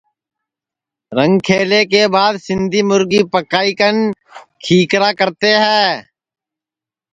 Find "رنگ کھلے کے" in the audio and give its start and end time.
1.17-2.03